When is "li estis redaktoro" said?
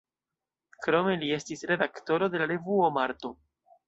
1.23-2.31